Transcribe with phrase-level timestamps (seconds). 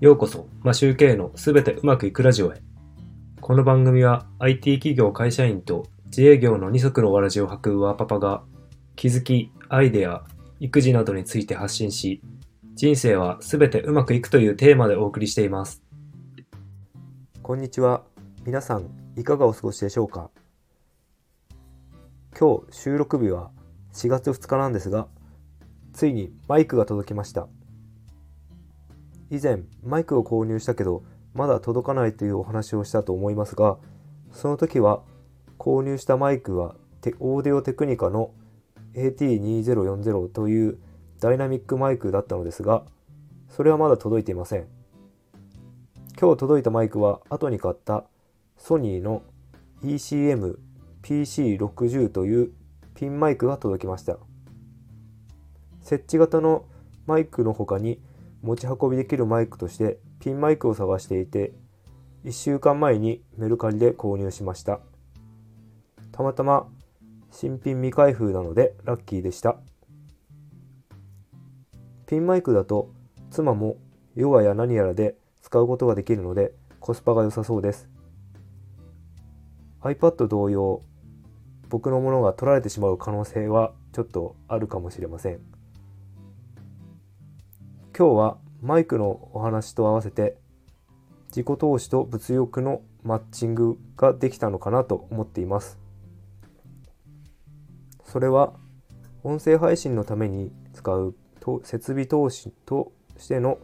[0.00, 2.62] ようこそ、マシューケのすべてうまくいくラジオへ。
[3.42, 8.42] この番組は IT 企業会社員と自営業の二足のわらじを履くワーパパが
[8.96, 10.24] 気づき、アイデア、
[10.58, 12.22] 育児などについて発信し、
[12.74, 15.82] 人生はすべてうまくいくというテーマでお送りしています。
[17.42, 18.02] こんにちは。
[18.46, 18.86] 皆さん、
[19.18, 20.30] いかがお過ごしでしょうか？
[22.38, 23.50] 今日収録日は
[23.92, 25.08] 4月2日なんですが、
[25.92, 27.48] ついにマイクが届きました。
[29.30, 31.02] 以前、マイクを購入したけど、
[31.34, 33.78] まだ届かないというお話をしたと思いますが、
[34.32, 35.02] その時は
[35.58, 36.74] 購入したマイクは
[37.20, 38.32] オーディオテクニカの
[38.94, 40.78] AT2040 という
[41.20, 42.82] ダイナミックマイクだったのですが、
[43.48, 44.80] それはまだ届いていません。
[46.20, 48.04] 今日届いたマイクは後に買った
[48.58, 49.22] ソニーの
[49.82, 50.58] ECM
[51.02, 52.52] PC60 という
[52.94, 54.18] ピンマイクが届きました
[55.80, 56.66] 設置型の
[57.06, 58.00] マイクの他に
[58.42, 61.52] 持ち運びできるマイクとしてピンマイクを探していて
[62.24, 64.80] 1週間前にメルカリで購入しました。
[66.12, 66.68] たまたま
[67.30, 69.56] 新品未開封なのでラッキーでした。
[72.06, 72.90] ピンマイクだと
[73.30, 73.76] 妻も
[74.16, 77.88] ヨガや何やらで使うことができるのでコスパが良さそうです。
[79.82, 80.82] iPad 同様
[81.70, 85.59] 僕のものが取られてしまう可能性はちょっとあるかもしれません。
[88.00, 90.38] 今日はマイクのお話と合わせて
[91.26, 95.78] 自己投資と物欲のマッチングができたのかなと思っています。
[98.06, 98.54] それは
[99.22, 101.14] 音声配信のために使う
[101.62, 103.58] 設備投資としての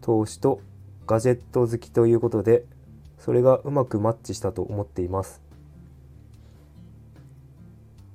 [0.00, 0.60] 投資と
[1.04, 2.66] ガジェット好きということで
[3.18, 5.42] それがうまくマッチしたと思っています。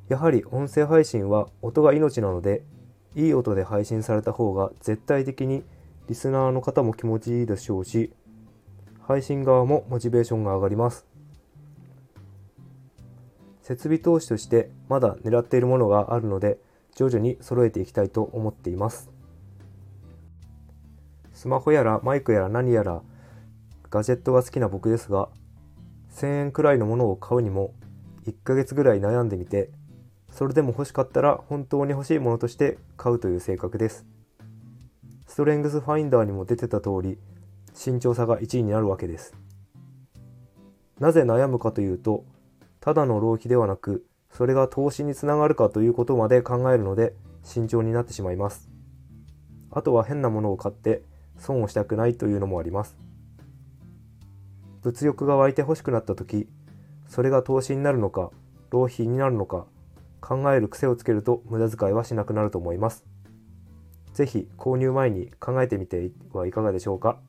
[0.08, 2.64] やはり音声配信は音が命なので
[3.18, 5.64] いい音で配信された方が絶対的に
[6.08, 8.14] リスナーの方も気持ちいいでしょうし
[9.02, 11.08] 配信側もモチベーションが上がります。
[13.64, 16.60] 設備投資としてまだ狙っているものがあるので
[16.96, 19.10] 徐々に揃えていきたいと思っています。
[21.34, 23.02] スマホやらマイクやら何やら
[23.90, 25.30] ガジェットが好きな僕ですが
[26.12, 27.74] 1000円くらいのものを買うにも
[28.28, 29.72] 1ヶ月ぐらい悩んでみて
[30.38, 34.06] それでも欲しかったら本当に欲しいものとして買うという性格です。
[35.26, 37.18] ストレングスファインダーにも出てた通り
[37.74, 39.34] 慎重さが1位になるわけです。
[41.00, 42.24] なぜ悩むかというと
[42.82, 48.70] ただの浪費ではなくそれが投資につながるかということまで考えるので慎重になってしまいます。
[49.72, 51.02] あとは変なものを買って
[51.40, 52.96] 損をしたくないというのもあります。
[54.84, 56.48] 物欲が湧いて欲しくなった時
[57.08, 58.30] それが投資になるのか
[58.70, 59.66] 浪費になるのか
[60.22, 63.06] 考える癖をつけると無駄遣いはしなくなると思います。
[64.14, 67.20] 是非購入前に考えてみてはいかがでしょうか？